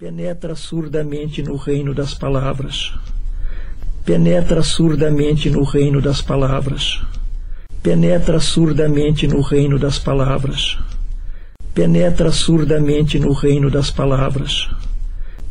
[0.00, 2.90] Penetra surdamente no reino das palavras.
[4.02, 7.02] Penetra surdamente no reino das palavras.
[7.82, 10.78] Penetra surdamente no reino das palavras.
[11.74, 14.70] Penetra surdamente no reino das palavras.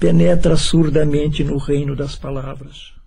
[0.00, 2.97] Penetra surdamente no reino das palavras.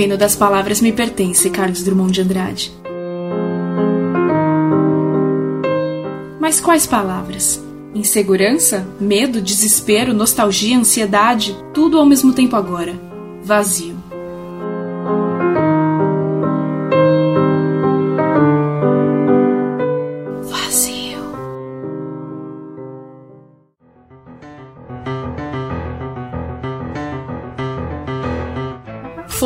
[0.00, 2.72] Reino das palavras me pertence, Carlos Drummond de Andrade.
[6.40, 7.62] Mas quais palavras?
[7.94, 12.98] Insegurança, medo, desespero, nostalgia, ansiedade, tudo ao mesmo tempo agora.
[13.44, 13.88] Vazio.
[13.88, 13.99] Vazio.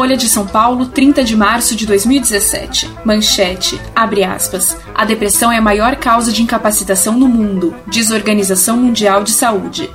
[0.05, 2.91] Folha de São Paulo, 30 de março de 2017.
[3.07, 4.77] Manchete, abre aspas.
[4.95, 9.31] A depressão é a maior causa de incapacitação no mundo, diz a Organização Mundial de
[9.31, 9.91] Saúde.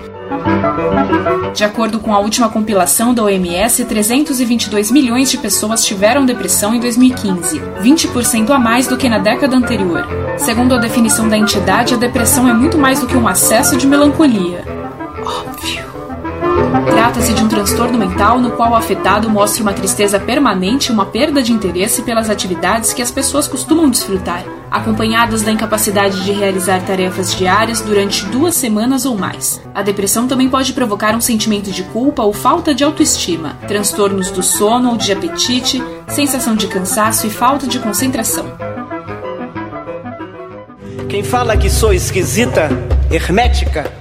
[1.53, 6.79] De acordo com a última compilação da OMS, 322 milhões de pessoas tiveram depressão em
[6.79, 10.07] 2015, 20% a mais do que na década anterior.
[10.39, 13.85] Segundo a definição da entidade, a depressão é muito mais do que um acesso de
[13.85, 14.65] melancolia.
[15.21, 15.78] Óbvio.
[16.89, 21.05] Trata-se de um transtorno mental no qual o afetado mostra uma tristeza permanente e uma
[21.05, 26.81] perda de interesse pelas atividades que as pessoas costumam desfrutar, acompanhadas da incapacidade de realizar
[26.81, 29.61] tarefas diárias durante duas semanas ou mais.
[29.73, 34.41] A depressão também pode provocar um sentimento de culpa ou falta de autoestima, transtornos do
[34.41, 38.45] sono ou de apetite, sensação de cansaço e falta de concentração.
[41.07, 42.69] Quem fala que sou esquisita,
[43.11, 43.91] hermética,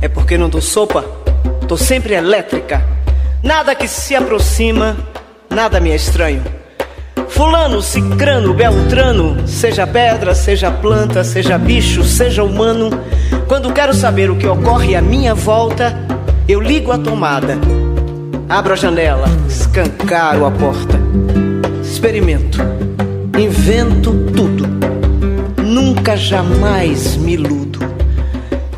[0.00, 1.25] é porque não dou sopa
[1.68, 2.80] Tô sempre elétrica.
[3.42, 4.96] Nada que se aproxima,
[5.50, 6.44] nada me é estranho.
[7.28, 12.90] Fulano, cicrano, beltrano, seja pedra, seja planta, seja bicho, seja humano.
[13.48, 15.98] Quando quero saber o que ocorre à minha volta,
[16.46, 17.58] eu ligo a tomada,
[18.48, 20.96] abro a janela, escancaro a porta,
[21.82, 22.58] experimento,
[23.36, 24.66] invento tudo.
[25.64, 27.80] Nunca jamais me iludo.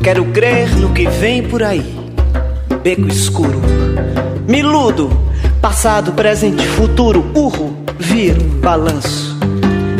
[0.03, 1.98] Quero crer no que vem por aí
[2.81, 3.61] beco escuro.
[4.47, 5.09] Miludo,
[5.61, 9.37] passado, presente, futuro, urro, viro, balanço.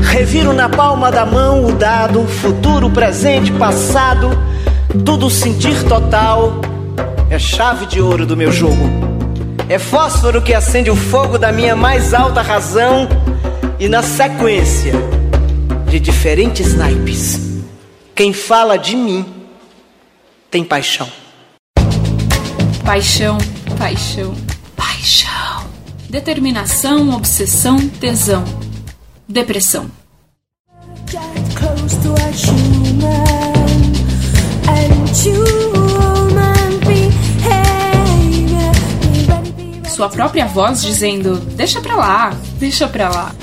[0.02, 4.30] Reviro na palma da mão o dado, futuro, presente, passado,
[5.06, 6.62] tudo sentir total.
[7.30, 8.90] É chave de ouro do meu jogo.
[9.68, 13.08] É fósforo que acende o fogo da minha mais alta razão
[13.80, 14.94] e na sequência
[15.88, 17.40] de diferentes naipes.
[18.16, 19.26] Quem fala de mim
[20.50, 21.08] tem paixão.
[22.90, 23.38] Paixão,
[23.78, 24.34] paixão,
[24.76, 25.70] paixão.
[26.10, 28.44] Determinação, obsessão, tesão.
[29.28, 29.92] Depressão.
[39.88, 43.36] Sua própria voz dizendo: Deixa pra lá, deixa pra lá.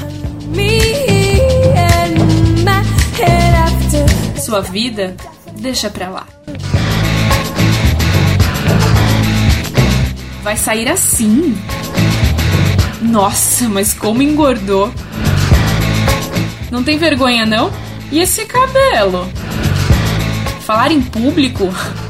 [4.45, 5.15] Sua vida,
[5.61, 6.36] deixa pra lá.
[10.47, 11.61] Vai sair assim.
[13.03, 14.95] Nossa, mas como engordou.
[16.71, 17.73] Não tem vergonha, não?
[18.13, 19.29] E esse cabelo?
[20.61, 21.69] Falar em público?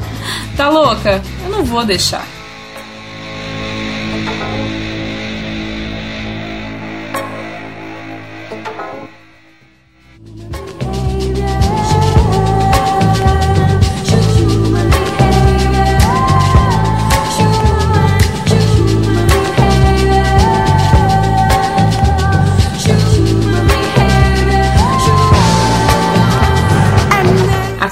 [0.55, 1.21] Tá louca?
[1.43, 2.25] Eu não vou deixar.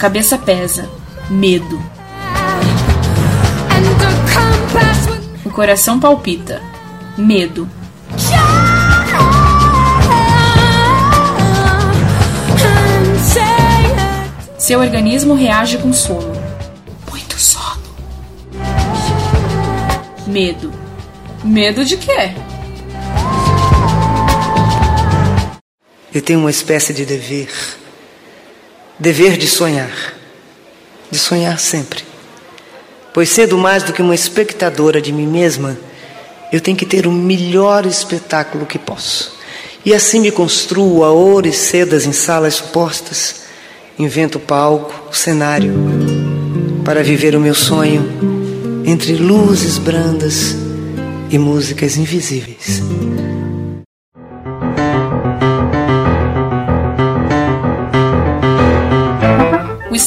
[0.06, 0.88] Cabeça pesa.
[1.32, 1.82] Medo.
[5.44, 6.62] O coração palpita.
[7.18, 7.68] Medo.
[14.60, 16.40] Seu organismo reage com sono.
[17.10, 17.82] Muito sono.
[20.28, 20.72] Medo.
[21.44, 22.32] Medo de quê?
[26.14, 27.50] Eu tenho uma espécie de dever
[29.00, 30.14] dever de sonhar,
[31.12, 32.04] de sonhar sempre.
[33.14, 35.78] Pois sendo mais do que uma espectadora de mim mesma,
[36.52, 39.36] eu tenho que ter o melhor espetáculo que posso.
[39.86, 43.44] E assim me construo a ouro e sedas em salas supostas,
[43.98, 45.74] invento palco, cenário,
[46.84, 50.56] para viver o meu sonho entre luzes brandas
[51.30, 52.82] e músicas invisíveis.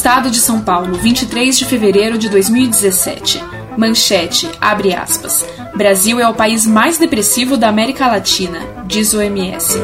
[0.09, 3.43] Estado de São Paulo, 23 de fevereiro de 2017.
[3.77, 5.45] Manchete, abre aspas.
[5.75, 9.77] Brasil é o país mais depressivo da América Latina, diz o OMS.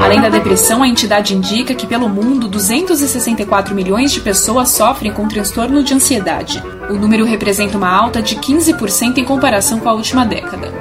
[0.00, 5.28] Além da depressão, a entidade indica que pelo mundo 264 milhões de pessoas sofrem com
[5.28, 6.60] transtorno de ansiedade.
[6.90, 10.72] O número representa uma alta de 15% em comparação com a última década.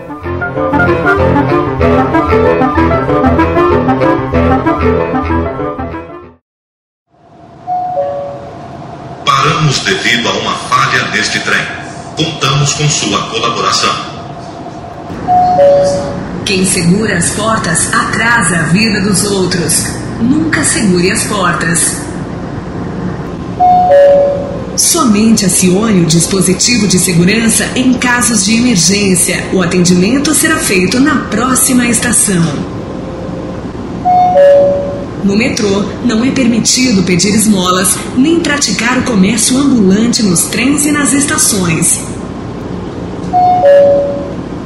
[9.43, 11.59] Paramos devido a uma falha neste trem.
[12.15, 13.93] Contamos com sua colaboração.
[16.45, 19.87] Quem segura as portas atrasa a vida dos outros.
[20.21, 21.97] Nunca segure as portas.
[24.77, 29.49] Somente acione o dispositivo de segurança em casos de emergência.
[29.51, 32.72] O atendimento será feito na próxima estação.
[35.23, 40.91] No metrô, não é permitido pedir esmolas nem praticar o comércio ambulante nos trens e
[40.91, 41.99] nas estações.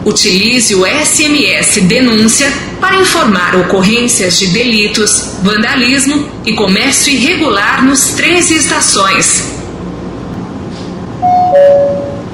[0.04, 8.50] Utilize o SMS Denúncia para informar ocorrências de delitos, vandalismo e comércio irregular nos trens
[8.50, 9.44] e estações.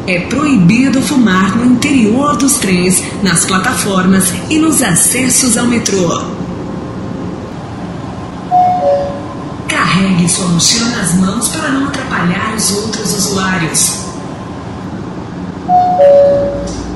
[0.07, 6.32] É proibido fumar no interior dos trens, nas plataformas e nos acessos ao metrô.
[10.27, 14.05] Sua mochila nas mãos para não atrapalhar os outros usuários.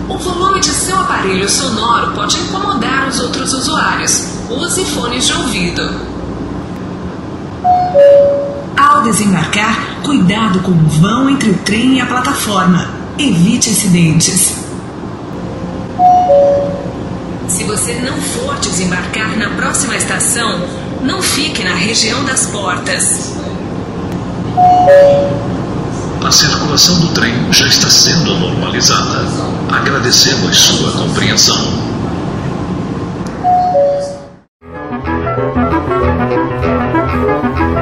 [0.09, 4.27] O volume de seu aparelho sonoro pode incomodar os outros usuários.
[4.49, 5.81] Use fones de ouvido.
[8.77, 12.89] Ao desembarcar, cuidado com o vão entre o trem e a plataforma.
[13.19, 14.55] Evite acidentes.
[17.47, 23.33] Se você não for desembarcar na próxima estação, não fique na região das portas.
[26.25, 29.25] A circulação do trem já está sendo normalizada.
[29.71, 31.57] Agradecemos sua compreensão.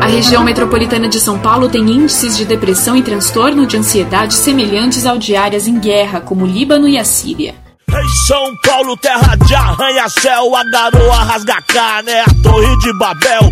[0.01, 5.05] A região metropolitana de São Paulo tem índices de depressão e transtorno de ansiedade semelhantes
[5.05, 7.64] ao de áreas em guerra, como o Líbano e a Síria.
[8.05, 13.49] Em São Paulo, terra de arranha-céu, a garoa rasga carne, é a torre de Babel.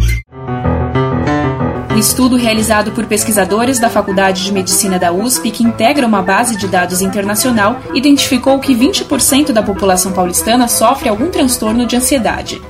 [1.90, 6.56] Um estudo realizado por pesquisadores da Faculdade de Medicina da USP, que integra uma base
[6.56, 12.62] de dados internacional, identificou que 20% da população paulistana sofre algum transtorno de ansiedade.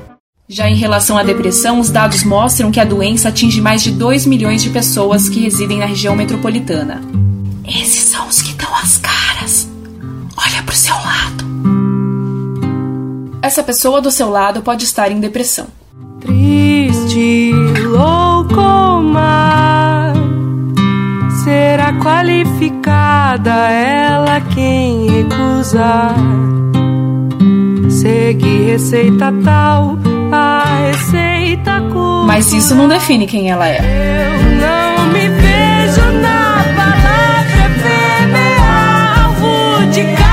[0.48, 4.26] Já em relação à depressão, os dados mostram que a doença atinge mais de 2
[4.26, 7.02] milhões de pessoas que residem na região metropolitana.
[7.68, 9.68] Esses são os que dão as caras.
[10.38, 11.53] Olha pro seu lado.
[13.44, 15.68] Essa pessoa do seu lado pode estar em depressão.
[16.22, 17.52] Triste,
[17.90, 20.14] louco mar,
[21.44, 26.16] será qualificada ela quem recusar.
[27.90, 29.98] Segue receita tal,
[30.32, 32.26] a receita cura.
[32.26, 33.80] Mas isso não define quem ela é.
[33.80, 40.33] Eu não me vejo na palavra efêmera, alvo de caça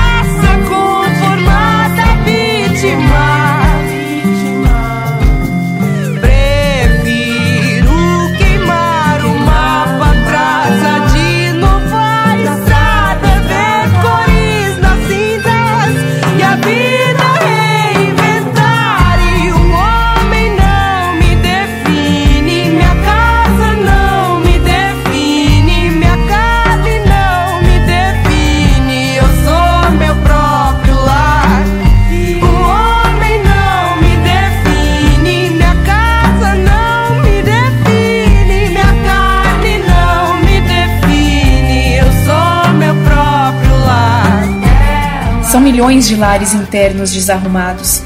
[45.81, 48.03] milhões de lares internos desarrumados.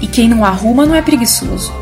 [0.00, 1.72] E quem não arruma não é preguiçoso.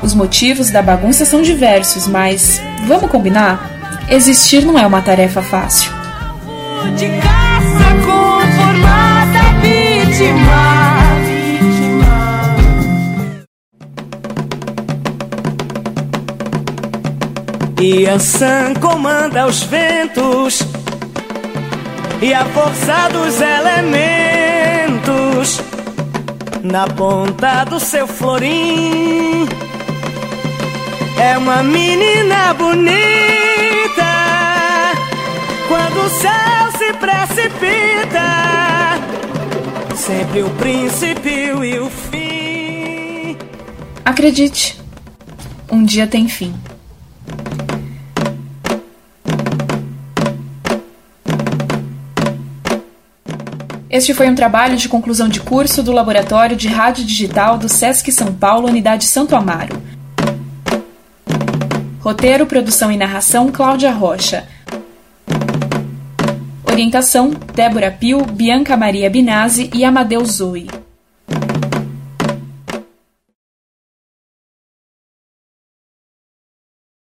[0.00, 3.68] Os motivos da bagunça são diversos, mas vamos combinar?
[4.08, 5.90] Existir não é uma tarefa fácil.
[6.96, 11.08] de caça conformada vítima.
[17.80, 20.62] E Ansan comanda os ventos
[22.22, 24.27] e a força dos elementos
[26.62, 29.46] na ponta do seu florim.
[31.18, 32.88] É uma menina bonita
[35.68, 38.28] quando o céu se precipita.
[39.96, 43.36] Sempre o princípio e o fim.
[44.04, 44.80] Acredite,
[45.70, 46.54] um dia tem fim.
[53.90, 58.12] Este foi um trabalho de conclusão de curso do Laboratório de Rádio Digital do SESC
[58.12, 59.80] São Paulo, Unidade Santo Amaro.
[61.98, 64.46] Roteiro, produção e narração Cláudia Rocha.
[66.70, 70.68] Orientação Débora Pio, Bianca Maria Binazzi e Amadeus Zoe.